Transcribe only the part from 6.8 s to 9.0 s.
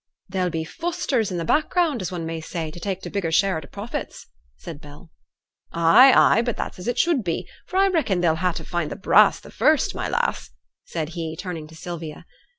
it should be, for I reckon they'll ha' to find t'